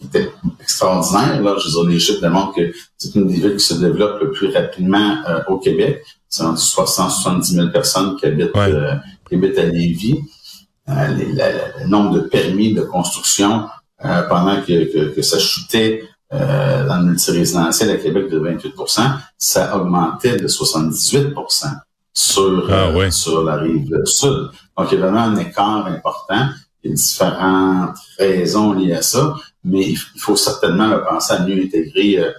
qui 0.00 0.06
était 0.06 0.30
extraordinaire. 0.60 1.42
Là, 1.42 1.56
je 1.58 1.64
veux 1.66 1.82
dire, 1.82 1.90
les 1.92 1.98
chiffres 2.00 2.20
démontrent 2.20 2.54
que 2.54 2.72
c'est 2.96 3.14
une 3.14 3.26
des 3.28 3.34
villes 3.34 3.56
qui 3.56 3.64
se 3.64 3.74
développe 3.74 4.20
le 4.20 4.30
plus 4.32 4.48
rapidement 4.52 5.16
euh, 5.28 5.40
au 5.48 5.58
Québec. 5.58 6.02
C'est 6.28 6.42
entre 6.44 6.58
670 6.58 7.54
000 7.54 7.68
personnes 7.68 8.16
qui 8.16 8.26
habitent, 8.26 8.54
Ouais. 8.54 8.72
euh, 8.72 8.94
qui 9.28 9.34
habitent 9.34 9.58
à 9.58 9.64
Lévis. 9.66 10.18
Euh, 10.88 11.08
les- 11.08 11.32
la- 11.32 11.52
la- 11.52 11.78
le 11.82 11.86
nombre 11.88 12.14
de 12.14 12.20
permis 12.20 12.72
de 12.74 12.82
construction 12.82 13.66
euh, 14.04 14.22
pendant 14.28 14.60
que, 14.62 14.92
que, 14.92 15.14
que 15.14 15.22
ça 15.22 15.38
chutait 15.38 16.02
euh, 16.32 16.86
dans 16.88 16.98
le 16.98 17.06
multirésidentiel 17.06 17.90
à 17.90 17.96
Québec 17.96 18.28
de 18.30 18.38
28% 18.38 19.02
ça 19.36 19.76
augmentait 19.76 20.36
de 20.36 20.46
78 20.48 21.34
sur, 22.12 22.66
Ah 22.70 22.72
euh, 22.72 22.94
ouais. 22.96 23.10
sur 23.10 23.42
la 23.44 23.56
rive 23.56 23.94
sud. 24.04 24.48
Donc, 24.76 24.88
il 24.90 24.98
y 24.98 25.02
a 25.02 25.06
vraiment 25.06 25.20
un 25.22 25.36
écart 25.36 25.86
important. 25.86 26.48
Il 26.82 26.90
y 26.90 26.92
a 26.92 26.96
différentes 26.96 27.96
raisons 28.18 28.72
liées 28.72 28.94
à 28.94 29.02
ça, 29.02 29.34
mais 29.64 29.90
il 29.90 29.98
faut 30.18 30.36
certainement 30.36 30.98
penser 31.08 31.34
à 31.34 31.40
mieux 31.40 31.62
intégrer 31.62 32.18
euh, 32.18 32.30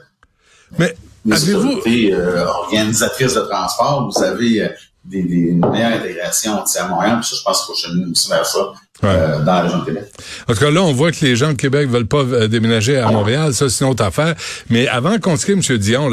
Mais 0.78 0.96
les 1.26 1.54
autorités 1.56 2.14
euh, 2.14 2.46
organisatrices 2.46 3.36
de 3.36 3.42
transport. 3.42 4.10
Vous 4.12 4.24
avez 4.24 4.64
euh, 4.64 4.70
des, 5.06 5.24
des, 5.24 5.36
une 5.36 5.68
meilleure 5.70 6.00
intégration 6.00 6.58
tu 6.64 6.74
sais, 6.74 6.80
à 6.80 6.88
Montréal, 6.88 7.20
puis 7.20 7.30
ça, 7.30 7.36
je 7.40 7.44
pense 7.44 7.66
qu'il 7.66 7.76
faut 7.76 7.82
cheminer 7.82 8.12
aussi 8.12 8.30
vers 8.30 8.46
ça 8.46 8.60
euh, 9.04 9.40
dans 9.40 9.54
la 9.54 9.62
région 9.62 9.80
de 9.80 9.86
Québec. 9.86 10.06
En 10.48 10.54
tout 10.54 10.60
cas, 10.60 10.72
là, 10.72 10.84
on 10.84 10.94
voit 10.94 11.12
que 11.12 11.26
les 11.26 11.36
gens 11.36 11.50
de 11.50 11.58
Québec 11.58 11.90
veulent 11.90 12.08
pas 12.08 12.24
euh, 12.24 12.48
déménager 12.48 12.98
à 12.98 13.12
Montréal. 13.12 13.54
Ça, 13.54 13.70
c'est 13.70 13.84
une 13.84 13.92
autre 13.92 14.04
affaire. 14.04 14.36
Mais 14.70 14.88
avant 14.88 15.18
qu'on 15.20 15.38
se 15.38 15.46
quitte, 15.46 15.70
M. 15.70 15.78
Dion, 15.78 16.12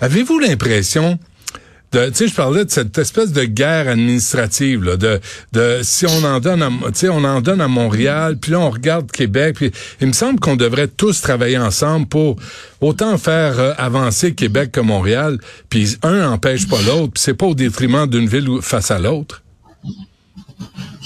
avez-vous 0.00 0.38
l'impression 0.38 1.18
tu 1.92 1.98
sais, 2.12 2.28
je 2.28 2.34
parlais 2.34 2.64
de 2.64 2.70
cette 2.70 2.96
espèce 2.98 3.32
de 3.32 3.44
guerre 3.44 3.88
administrative, 3.88 4.84
là, 4.84 4.96
de, 4.96 5.20
si 5.82 6.06
on 6.06 6.24
en 6.24 6.40
donne 6.40 6.64
tu 6.86 6.90
sais, 6.94 7.08
on 7.08 7.24
en 7.24 7.40
donne 7.40 7.60
à 7.60 7.68
Montréal, 7.68 8.36
puis 8.38 8.52
là, 8.52 8.60
on 8.60 8.70
regarde 8.70 9.10
Québec, 9.10 9.56
puis 9.56 9.72
il 10.00 10.08
me 10.08 10.12
semble 10.12 10.40
qu'on 10.40 10.56
devrait 10.56 10.88
tous 10.88 11.20
travailler 11.20 11.58
ensemble 11.58 12.06
pour 12.06 12.36
autant 12.80 13.16
faire 13.18 13.58
euh, 13.58 13.72
avancer 13.78 14.34
Québec 14.34 14.72
que 14.72 14.80
Montréal, 14.80 15.38
puis 15.70 15.96
un 16.02 16.30
empêche 16.30 16.68
pas 16.68 16.80
l'autre, 16.82 17.14
puis 17.14 17.22
c'est 17.22 17.34
pas 17.34 17.46
au 17.46 17.54
détriment 17.54 18.06
d'une 18.06 18.26
ville 18.26 18.48
face 18.60 18.90
à 18.90 18.98
l'autre. 18.98 19.42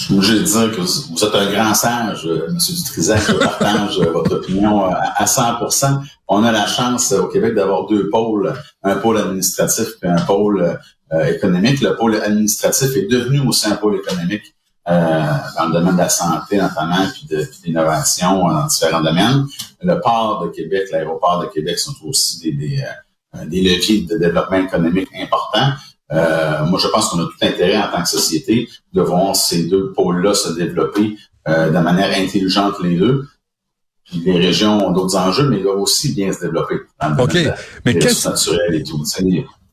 Je 0.00 0.06
suis 0.06 0.14
obligé 0.14 0.38
de 0.38 0.44
dire 0.44 0.70
que 0.74 0.80
vous 0.80 1.24
êtes 1.24 1.34
un 1.34 1.52
grand 1.52 1.74
sage, 1.74 2.24
euh, 2.24 2.48
M. 2.48 2.56
Dutrisac. 2.56 3.20
Je 3.28 3.32
partage 3.34 4.00
euh, 4.00 4.10
votre 4.10 4.36
opinion 4.36 4.86
euh, 4.86 4.94
à 4.94 5.26
100% 5.26 6.00
On 6.26 6.42
a 6.42 6.50
la 6.50 6.66
chance 6.66 7.12
au 7.12 7.26
Québec 7.26 7.54
d'avoir 7.54 7.84
deux 7.86 8.08
pôles, 8.08 8.54
un 8.82 8.96
pôle 8.96 9.18
administratif 9.18 9.88
et 10.02 10.06
un 10.06 10.22
pôle 10.22 10.78
économique. 11.26 11.82
Le 11.82 11.96
pôle 11.96 12.16
administratif 12.16 12.96
est 12.96 13.10
devenu 13.10 13.40
aussi 13.40 13.68
un 13.68 13.76
pôle 13.76 13.96
économique 13.96 14.54
dans 14.86 15.66
le 15.66 15.72
domaine 15.72 15.94
de 15.94 15.98
la 15.98 16.08
santé 16.08 16.56
notamment, 16.56 17.06
puis 17.12 17.26
de, 17.28 17.46
l'innovation 17.64 18.48
dans 18.48 18.66
différents 18.66 19.02
domaines. 19.02 19.46
Le 19.82 20.00
port 20.00 20.42
de 20.44 20.48
Québec, 20.48 20.84
l'aéroport 20.92 21.42
de 21.42 21.46
Québec 21.46 21.78
sont 21.78 21.94
aussi 22.04 22.40
des, 22.40 22.52
des, 22.52 22.84
des 23.46 23.60
leviers 23.60 24.02
de 24.02 24.16
développement 24.16 24.58
économique 24.58 25.08
importants. 25.14 25.72
Euh, 26.12 26.64
moi, 26.66 26.78
je 26.82 26.88
pense 26.88 27.08
qu'on 27.08 27.20
a 27.20 27.24
tout 27.24 27.38
intérêt 27.42 27.76
en 27.76 27.90
tant 27.90 28.02
que 28.02 28.08
société 28.08 28.68
de 28.92 29.02
voir 29.02 29.36
ces 29.36 29.64
deux 29.64 29.92
pôles-là 29.92 30.34
se 30.34 30.52
développer 30.52 31.16
euh, 31.48 31.68
de 31.70 31.78
manière 31.78 32.16
intelligente 32.18 32.74
les 32.82 32.96
deux. 32.96 33.26
Puis 34.04 34.20
les 34.24 34.38
régions 34.38 34.88
ont 34.88 34.90
d'autres 34.90 35.16
enjeux, 35.16 35.48
mais 35.48 35.58
ils 35.58 35.62
doivent 35.62 35.80
aussi 35.80 36.12
bien 36.12 36.32
se 36.32 36.40
développer 36.40 36.76
dans 37.00 37.10
le 37.10 37.22
OK. 37.22 37.36
mais. 37.84 37.94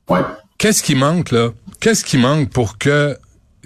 Ouais. 0.10 0.22
Qu'est-ce 0.58 0.84
qui 0.84 0.96
manque 0.96 1.32
là? 1.32 1.50
Qu'est-ce 1.80 2.04
qui 2.04 2.18
manque 2.18 2.50
pour 2.52 2.78
que 2.78 3.18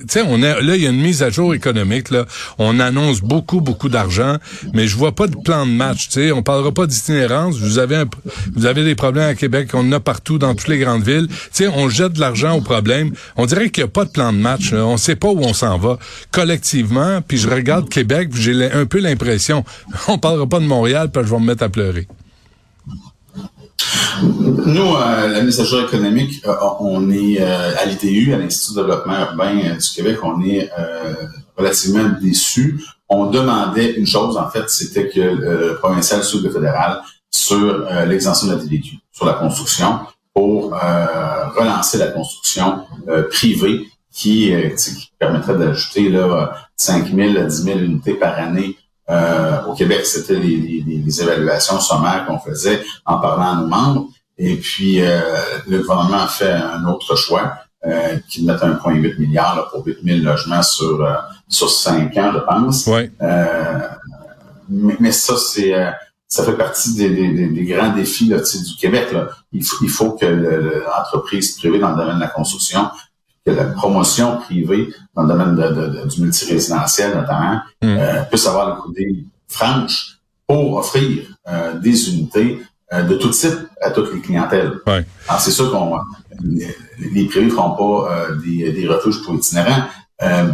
sais, 0.07 0.21
on 0.25 0.41
est 0.41 0.61
là, 0.61 0.75
il 0.75 0.83
y 0.83 0.87
a 0.87 0.89
une 0.89 1.01
mise 1.01 1.23
à 1.23 1.29
jour 1.29 1.53
économique. 1.53 2.11
Là, 2.11 2.25
on 2.57 2.79
annonce 2.79 3.21
beaucoup, 3.21 3.61
beaucoup 3.61 3.89
d'argent, 3.89 4.37
mais 4.73 4.87
je 4.87 4.95
vois 4.95 5.13
pas 5.13 5.27
de 5.27 5.35
plan 5.35 5.65
de 5.65 5.71
match. 5.71 6.09
Sais, 6.09 6.31
on 6.31 6.43
parlera 6.43 6.71
pas 6.71 6.87
d'itinérance. 6.87 7.57
Vous 7.57 7.79
avez, 7.79 8.03
vous 8.53 8.65
avez 8.65 8.83
des 8.83 8.95
problèmes 8.95 9.29
à 9.29 9.35
Québec, 9.35 9.69
on 9.73 9.91
a 9.91 9.99
partout 9.99 10.37
dans 10.37 10.55
toutes 10.55 10.67
les 10.67 10.79
grandes 10.79 11.03
villes. 11.03 11.27
Sais, 11.51 11.67
on 11.67 11.89
jette 11.89 12.13
de 12.13 12.19
l'argent 12.19 12.57
au 12.57 12.61
problème. 12.61 13.11
On 13.37 13.45
dirait 13.45 13.69
qu'il 13.69 13.81
y 13.81 13.85
a 13.85 13.89
pas 13.89 14.05
de 14.05 14.11
plan 14.11 14.33
de 14.33 14.37
match. 14.37 14.71
Là. 14.71 14.85
On 14.85 14.97
sait 14.97 15.15
pas 15.15 15.29
où 15.29 15.39
on 15.39 15.53
s'en 15.53 15.77
va 15.77 15.97
collectivement. 16.31 17.21
Puis 17.27 17.37
je 17.37 17.49
regarde 17.49 17.89
Québec, 17.89 18.29
j'ai 18.33 18.71
un 18.71 18.85
peu 18.85 18.99
l'impression, 18.99 19.63
on 20.07 20.17
parlera 20.17 20.47
pas 20.47 20.59
de 20.59 20.65
Montréal, 20.65 21.09
puis 21.11 21.23
je 21.23 21.29
vais 21.29 21.39
me 21.39 21.45
mettre 21.45 21.63
à 21.63 21.69
pleurer. 21.69 22.07
Nous, 24.21 24.95
euh, 24.95 25.27
la 25.27 25.63
jour 25.63 25.81
économique, 25.81 26.41
euh, 26.45 26.55
on 26.79 27.09
est 27.09 27.41
euh, 27.41 27.73
à 27.77 27.85
l'ITU, 27.85 28.33
à 28.33 28.37
l'Institut 28.37 28.75
de 28.75 28.81
développement 28.81 29.19
urbain 29.19 29.55
du 29.55 29.89
Québec, 29.95 30.17
on 30.23 30.41
est 30.43 30.69
relativement 31.57 32.09
déçus. 32.21 32.83
On 33.09 33.27
demandait 33.27 33.93
une 33.93 34.07
chose, 34.07 34.37
en 34.37 34.49
fait, 34.49 34.69
c'était 34.69 35.09
que 35.09 35.19
le 35.19 35.75
provincial 35.75 36.23
sur 36.23 36.41
le 36.41 36.49
fédéral 36.49 37.01
sur 37.29 37.85
l'exemption 38.07 38.47
de 38.47 38.53
la 38.53 38.59
sur 39.11 39.25
la 39.25 39.33
construction, 39.33 39.99
pour 40.33 40.71
relancer 40.71 41.97
la 41.97 42.07
construction 42.07 42.85
privée 43.29 43.87
qui, 44.13 44.53
qui 44.77 45.11
permettrait 45.19 45.57
d'ajouter 45.57 46.09
là 46.09 46.53
5 46.77 47.13
000 47.13 47.37
à 47.37 47.43
10 47.43 47.63
000 47.63 47.79
unités 47.79 48.13
par 48.13 48.37
année 48.37 48.77
euh, 49.11 49.65
au 49.65 49.73
Québec, 49.73 50.05
c'était 50.05 50.35
les, 50.35 50.83
les, 50.87 51.21
évaluations 51.21 51.79
sommaires 51.79 52.25
qu'on 52.25 52.39
faisait 52.39 52.81
en 53.05 53.19
parlant 53.19 53.51
à 53.51 53.55
nos 53.55 53.67
membres. 53.67 54.07
Et 54.37 54.55
puis, 54.55 55.01
euh, 55.01 55.19
le 55.67 55.79
gouvernement 55.79 56.23
a 56.23 56.27
fait 56.27 56.51
un 56.51 56.85
autre 56.85 57.15
choix, 57.15 57.53
euh, 57.83 58.17
qui 58.29 58.45
met 58.45 58.53
1,8 58.53 59.17
milliard 59.17 59.67
pour 59.71 59.83
8 59.83 59.97
000 60.03 60.19
logements 60.19 60.61
sur 60.61 61.01
euh, 61.01 61.15
sur 61.47 61.67
5 61.67 62.15
ans, 62.17 62.31
je 62.31 62.39
pense. 62.39 62.87
Euh, 62.87 63.79
mais, 64.69 65.11
ça, 65.11 65.35
c'est 65.35 65.73
ça 66.27 66.45
fait 66.45 66.55
partie 66.55 66.93
des, 66.93 67.09
des, 67.09 67.47
des 67.47 67.65
grands 67.65 67.91
défis 67.91 68.27
là, 68.27 68.37
du 68.37 68.75
Québec. 68.79 69.11
Là. 69.11 69.29
Il, 69.51 69.65
faut, 69.65 69.77
il 69.81 69.89
faut 69.89 70.11
que 70.11 70.27
l'entreprise 70.27 71.57
privée 71.57 71.79
dans 71.79 71.89
le 71.89 71.97
domaine 71.97 72.17
de 72.17 72.21
la 72.21 72.27
construction 72.27 72.87
que 73.45 73.51
la 73.51 73.65
promotion 73.65 74.37
privée 74.37 74.89
dans 75.15 75.23
le 75.23 75.29
domaine 75.29 75.55
de, 75.55 76.07
du 76.07 76.21
multirésidentiel 76.21 77.15
notamment 77.15 77.61
mm. 77.81 77.87
euh, 77.87 78.21
puisse 78.23 78.45
avoir 78.47 78.75
le 78.75 78.81
coup 78.81 78.93
franche 79.47 80.19
pour 80.47 80.75
offrir 80.75 81.23
euh, 81.47 81.73
des 81.79 82.13
unités 82.13 82.61
euh, 82.93 83.03
de 83.03 83.15
tout 83.15 83.29
type 83.29 83.57
à 83.81 83.91
toutes 83.91 84.13
les 84.13 84.21
clientèles. 84.21 84.73
Ouais. 84.85 85.05
Alors 85.27 85.41
c'est 85.41 85.51
sûr 85.51 85.71
qu'on 85.71 85.97
les, 86.43 87.25
privés 87.25 87.45
ne 87.45 87.51
feront 87.51 87.71
pas 87.71 88.27
des, 88.43 88.71
des 88.71 88.87
refuges 88.87 89.23
pour 89.23 89.35
itinérants, 89.35 89.85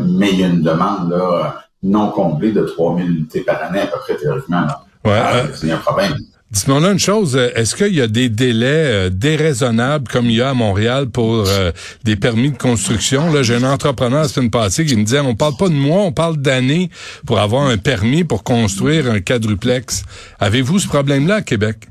mais 0.05 0.31
il 0.31 0.39
y 0.39 0.43
a 0.43 0.47
une 0.47 0.61
demande 0.61 1.11
là, 1.11 1.63
non 1.83 2.11
comblée 2.11 2.51
de 2.51 2.61
3000 2.61 3.09
unités 3.09 3.41
par 3.41 3.61
année 3.63 3.81
à 3.81 3.87
peu 3.87 3.99
près 3.99 4.15
théoriquement. 4.15 4.61
Là. 4.61 4.81
Ouais, 5.05 5.51
c'est 5.53 5.71
un 5.71 5.77
problème. 5.77 6.15
Dis-moi 6.49 6.79
une 6.79 6.97
chose, 6.97 7.35
est-ce 7.35 7.75
qu'il 7.75 7.93
y 7.93 8.01
a 8.01 8.07
des 8.07 8.29
délais 8.29 8.67
euh, 8.67 9.09
déraisonnables 9.09 10.07
comme 10.07 10.27
il 10.27 10.37
y 10.37 10.41
a 10.41 10.51
à 10.51 10.53
Montréal 10.53 11.09
pour 11.09 11.43
euh, 11.45 11.73
des 12.05 12.15
permis 12.15 12.51
de 12.51 12.57
construction? 12.57 13.33
Là, 13.33 13.43
j'ai 13.43 13.55
un 13.55 13.69
entrepreneur 13.69 14.21
la 14.21 14.29
semaine 14.29 14.49
passée 14.49 14.85
qui 14.85 14.95
me 14.95 15.03
disait 15.03 15.19
on 15.19 15.35
parle 15.35 15.57
pas 15.57 15.67
de 15.67 15.73
mois, 15.73 16.03
on 16.03 16.13
parle 16.13 16.37
d'années 16.37 16.89
pour 17.25 17.39
avoir 17.39 17.67
un 17.67 17.77
permis 17.77 18.23
pour 18.23 18.45
construire 18.45 19.11
un 19.11 19.19
quadruplex. 19.19 20.03
Avez-vous 20.39 20.79
ce 20.79 20.87
problème-là 20.87 21.35
à 21.35 21.41
Québec? 21.41 21.89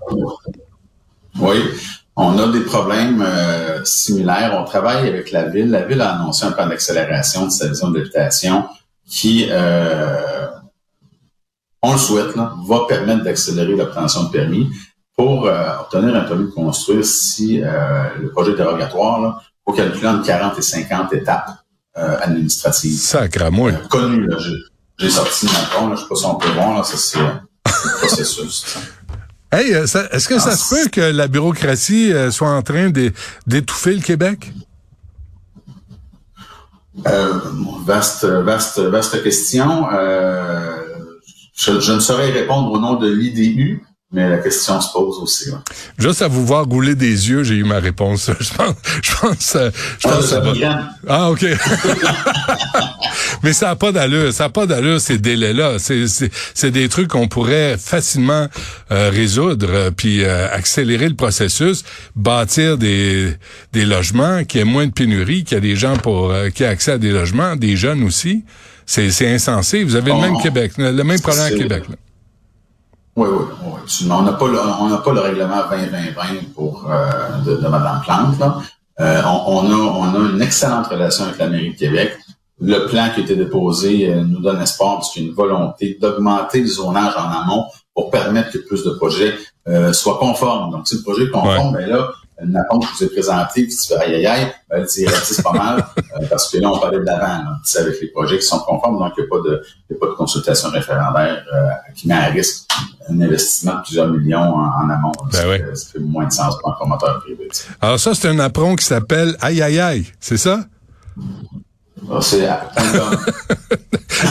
Oui. 1.38 1.56
On 2.18 2.38
a 2.38 2.50
des 2.50 2.60
problèmes 2.60 3.22
euh, 3.22 3.84
similaires. 3.84 4.56
On 4.58 4.64
travaille 4.64 5.06
avec 5.06 5.32
la 5.32 5.50
ville. 5.50 5.70
La 5.70 5.82
ville 5.82 6.00
a 6.00 6.14
annoncé 6.14 6.46
un 6.46 6.52
plan 6.52 6.66
d'accélération 6.66 7.44
de 7.44 7.50
sa 7.50 7.68
vision 7.68 7.90
d'habitation 7.90 8.64
qui 9.06 9.48
on 9.50 10.45
le 12.12 12.22
souhaite, 12.22 12.36
là, 12.36 12.54
va 12.66 12.80
permettre 12.88 13.24
d'accélérer 13.24 13.76
l'obtention 13.76 14.24
de 14.24 14.30
permis. 14.30 14.70
Pour 15.16 15.46
euh, 15.46 15.78
obtenir 15.80 16.14
un 16.14 16.20
permis 16.24 16.46
de 16.46 16.50
construire, 16.50 17.04
si 17.04 17.62
euh, 17.62 17.68
le 18.20 18.30
projet 18.30 18.52
est 18.52 18.56
dérogatoire, 18.56 19.42
il 19.42 19.70
faut 19.70 19.76
calculer 19.76 20.08
entre 20.08 20.26
40 20.26 20.58
et 20.58 20.62
50 20.62 21.12
étapes 21.14 21.50
euh, 21.96 22.18
administratives. 22.20 22.98
Sacre 22.98 23.50
moi. 23.50 23.72
connu, 23.88 24.26
là. 24.26 24.36
J'ai 24.98 25.10
sorti 25.10 25.46
mon 25.46 25.78
compte, 25.78 25.90
là, 25.90 25.96
je 25.96 26.02
sais 26.02 26.08
pas 26.08 26.14
si 26.14 26.26
on 26.26 26.34
peut 26.36 26.48
voir, 26.50 26.76
là, 26.76 26.84
ça 26.84 26.96
c'est 26.96 27.18
le 27.18 27.98
processus. 27.98 28.76
Hey, 29.52 29.70
est-ce 29.70 30.28
que 30.28 30.40
ça 30.40 30.56
se 30.56 30.74
peut 30.74 30.90
que 30.90 31.00
la 31.00 31.28
bureaucratie 31.28 32.12
soit 32.32 32.50
en 32.50 32.62
train 32.62 32.90
d'étouffer 33.46 33.94
le 33.94 34.02
Québec? 34.02 34.52
vaste, 37.84 38.24
vaste, 38.24 38.80
vaste 38.80 39.22
question. 39.22 39.86
Euh, 39.92 40.75
je, 41.56 41.92
ne 41.92 42.00
saurais 42.00 42.30
répondre 42.30 42.70
au 42.70 42.78
nom 42.78 42.94
de 42.94 43.08
l'IDU, 43.08 43.82
mais 44.16 44.30
la 44.30 44.38
question 44.38 44.80
se 44.80 44.90
pose 44.92 45.18
aussi. 45.18 45.50
Juste 45.98 46.22
à 46.22 46.28
vous 46.28 46.46
voir 46.46 46.66
gouler 46.66 46.94
des 46.94 47.28
yeux, 47.28 47.42
j'ai 47.42 47.56
eu 47.56 47.64
ma 47.64 47.80
réponse. 47.80 48.30
Je 48.40 48.54
pense, 48.54 48.74
je 49.02 49.14
pense, 49.14 49.56
euh, 49.56 49.70
je 49.98 50.08
pense 50.08 50.32
ah, 50.32 50.42
ça 50.42 50.92
Ah, 51.06 51.30
ok. 51.30 51.44
mais 53.42 53.52
ça 53.52 53.66
n'a 53.66 53.76
pas 53.76 53.92
d'allure. 53.92 54.32
Ça 54.32 54.44
n'a 54.44 54.50
pas 54.50 54.64
d'allure 54.64 55.02
ces 55.02 55.18
délais-là. 55.18 55.76
C'est 55.78 56.70
des 56.70 56.88
trucs 56.88 57.08
qu'on 57.08 57.28
pourrait 57.28 57.76
facilement 57.78 58.48
euh, 58.90 59.10
résoudre, 59.10 59.68
euh, 59.68 59.90
puis 59.90 60.24
accélérer 60.24 61.10
le 61.10 61.14
processus, 61.14 61.84
bâtir 62.14 62.78
des 62.78 63.34
des 63.74 63.84
logements, 63.84 64.44
qui 64.44 64.60
ait 64.60 64.64
moins 64.64 64.86
de 64.86 64.92
pénurie, 64.92 65.44
qu'il 65.44 65.56
y 65.56 65.58
a 65.58 65.60
des 65.60 65.76
gens 65.76 65.96
pour 65.98 66.32
qui 66.54 66.62
aient 66.62 66.68
accès 66.68 66.92
à 66.92 66.98
des 66.98 67.10
logements, 67.10 67.54
des 67.54 67.76
jeunes 67.76 68.02
aussi. 68.02 68.44
C'est 68.86 69.34
insensé. 69.34 69.84
Vous 69.84 69.96
avez 69.96 70.12
le 70.12 70.20
même 70.20 70.40
Québec, 70.42 70.72
le 70.78 71.02
même 71.02 71.20
problème 71.20 71.44
à 71.44 71.50
Québec. 71.50 71.84
Là. 71.90 71.96
Oui, 73.16 73.28
oui, 73.30 73.44
oui. 73.64 74.10
On 74.10 74.22
n'a 74.22 74.32
pas, 74.34 74.46
le, 74.46 74.58
on 74.80 74.88
n'a 74.88 74.98
pas 74.98 75.12
le 75.12 75.20
règlement 75.20 75.62
2020 75.70 76.52
pour 76.54 76.86
euh, 76.90 77.38
de, 77.46 77.56
de 77.56 77.68
Mme 77.68 78.02
Plante. 78.04 78.38
Là. 78.38 78.58
Euh, 79.00 79.22
on, 79.24 79.56
on, 79.56 79.70
a, 79.70 79.74
on 79.74 80.14
a 80.14 80.30
une 80.30 80.42
excellente 80.42 80.86
relation 80.86 81.24
avec 81.24 81.38
la 81.38 81.48
mairie 81.48 81.72
de 81.72 81.78
Québec. 81.78 82.16
Le 82.60 82.86
plan 82.86 83.08
qui 83.14 83.20
a 83.20 83.24
été 83.24 83.36
déposé 83.36 84.08
euh, 84.10 84.22
nous 84.22 84.40
donne 84.40 84.60
espoir 84.60 84.96
parce 84.96 85.12
qu'il 85.12 85.22
y 85.22 85.26
a 85.26 85.28
une 85.28 85.34
volonté 85.34 85.98
d'augmenter 86.00 86.60
le 86.60 86.66
zonage 86.66 87.14
en 87.16 87.30
amont 87.42 87.64
pour 87.94 88.10
permettre 88.10 88.52
que 88.52 88.58
plus 88.58 88.84
de 88.84 88.90
projets 88.90 89.34
euh, 89.68 89.92
soient 89.92 90.18
conformes. 90.18 90.70
Donc, 90.70 90.86
si 90.86 90.96
le 90.96 91.02
projet 91.02 91.24
est 91.24 91.30
conforme, 91.30 91.72
ben 91.72 91.88
là, 91.88 92.10
une 92.42 92.56
attente 92.56 92.82
que 92.82 92.88
je 92.92 93.04
vous 93.04 93.04
ai 93.04 93.14
présentée, 93.14 93.66
qui 93.66 93.76
tu 93.76 93.86
fais 93.86 93.96
aïe 93.96 94.14
aïe 94.14 94.26
aïe, 94.26 94.52
ben, 94.68 94.84
elle 94.84 95.42
pas 95.42 95.52
mal, 95.52 95.86
euh, 95.98 96.26
parce 96.28 96.50
que 96.50 96.58
là, 96.58 96.70
on 96.70 96.78
parlait 96.78 96.98
de 96.98 97.04
l'avant, 97.04 97.44
c'est 97.64 97.80
avec 97.80 98.00
les 98.00 98.08
projets 98.08 98.38
qui 98.38 98.46
sont 98.46 98.58
conformes, 98.60 98.98
donc 98.98 99.12
il 99.16 99.22
n'y 99.22 99.26
a 99.26 99.30
pas 99.30 99.48
de, 99.48 99.62
y 99.90 99.94
a 99.94 99.98
pas 99.98 100.06
de 100.06 100.12
consultation 100.12 100.68
référendaire 100.70 101.44
euh, 101.52 101.68
qui 101.94 102.08
met 102.08 102.14
à 102.14 102.26
risque 102.26 102.66
un 103.08 103.20
investissement 103.20 103.76
de 103.76 103.82
plusieurs 103.82 104.08
millions 104.08 104.38
en, 104.38 104.90
amont. 104.90 105.12
Ben 105.32 105.48
oui. 105.48 105.76
ça 105.76 105.92
fait 105.92 105.98
moins 106.00 106.26
de 106.26 106.32
sens 106.32 106.58
pour 106.58 106.70
un 106.70 106.74
promoteur 106.74 107.20
privé. 107.20 107.48
Alors 107.80 107.98
ça, 107.98 108.14
c'est 108.14 108.28
un 108.28 108.38
apron 108.38 108.76
qui 108.76 108.84
s'appelle 108.84 109.36
aïe 109.40 109.62
aïe 109.62 109.80
aïe, 109.80 110.06
c'est 110.20 110.36
ça? 110.36 110.60
Ah, 112.10 112.18
c'est 112.20 112.46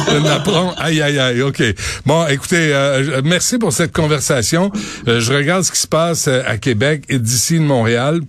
On 0.10 0.26
apprend. 0.26 0.74
Aïe, 0.78 1.02
aïe, 1.02 1.20
aïe. 1.20 1.42
OK. 1.42 1.64
Bon, 2.06 2.26
écoutez, 2.28 2.74
euh, 2.74 3.22
merci 3.24 3.58
pour 3.58 3.74
cette 3.74 3.92
conversation. 3.92 4.72
Euh, 5.08 5.20
je 5.20 5.34
regarde 5.34 5.64
ce 5.64 5.72
qui 5.72 5.80
se 5.80 5.88
passe 5.88 6.28
euh, 6.28 6.42
à 6.46 6.58
Québec 6.58 7.06
et 7.10 7.20
d'ici 7.20 7.60
de 7.60 7.64
Montréal. 7.64 8.22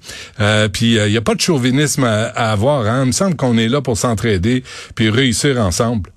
puis, 0.72 0.96
il 0.96 1.10
n'y 1.10 1.16
a 1.16 1.20
pas 1.20 1.34
de 1.34 1.40
chauvinisme 1.40 2.04
à, 2.04 2.50
avoir. 2.50 2.86
Hein? 2.86 3.02
Il 3.04 3.08
me 3.08 3.12
semble 3.12 3.36
qu'on 3.36 3.56
est 3.58 3.68
là 3.68 3.80
pour 3.80 3.96
s'entraider 3.96 4.64
puis 4.94 5.10
réussir 5.10 5.58
ensemble. 5.60 6.10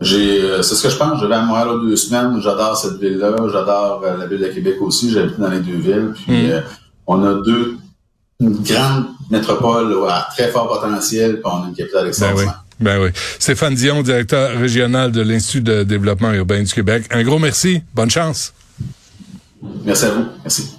J'ai, 0.00 0.62
c'est 0.62 0.74
ce 0.74 0.82
que 0.82 0.88
je 0.88 0.96
pense. 0.96 1.20
Je 1.20 1.26
vais 1.26 1.34
à 1.34 1.42
Montréal 1.42 1.68
deux 1.82 1.96
semaines. 1.96 2.40
J'adore 2.40 2.76
cette 2.76 2.98
ville-là. 2.98 3.36
J'adore 3.52 4.02
la 4.18 4.26
ville 4.26 4.40
de 4.40 4.48
Québec 4.48 4.76
aussi. 4.80 5.10
J'habite 5.10 5.38
dans 5.38 5.50
les 5.50 5.60
deux 5.60 5.76
villes. 5.76 6.14
Puis, 6.14 6.48
mm. 6.48 6.62
on 7.06 7.22
a 7.24 7.34
deux 7.42 7.76
une 8.40 8.62
grande 8.62 9.06
métropole 9.30 9.94
à 10.08 10.28
très 10.30 10.48
fort 10.48 10.68
potentiel, 10.68 11.34
puis 11.34 11.42
on 11.44 11.64
a 11.64 11.68
une 11.68 11.74
capitale 11.74 12.02
ben 12.02 12.08
extraordinaire. 12.08 12.64
Ben 12.80 12.98
oui. 13.02 13.10
Stéphane 13.38 13.74
Dion, 13.74 14.02
directeur 14.02 14.58
régional 14.58 15.12
de 15.12 15.20
l'Institut 15.20 15.60
de 15.60 15.82
développement 15.82 16.32
urbain 16.32 16.62
du 16.62 16.72
Québec. 16.72 17.04
Un 17.10 17.22
gros 17.22 17.38
merci. 17.38 17.82
Bonne 17.94 18.10
chance. 18.10 18.54
Merci 19.84 20.04
à 20.06 20.10
vous. 20.10 20.24
Merci. 20.42 20.78